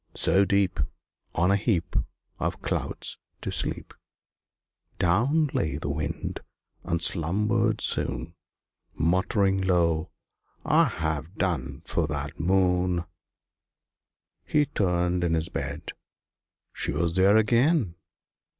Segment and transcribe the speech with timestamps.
[0.15, 0.79] So deep,
[1.35, 1.95] On a heap
[2.39, 3.93] Of clouds, to sleep,
[4.97, 6.39] Down lay the Wind,
[6.83, 8.33] and slumbered soon
[8.95, 10.09] Muttering low,
[10.65, 13.03] "I've done for that Moon."
[14.43, 15.91] He turned in his bed;
[16.73, 17.93] she was there again!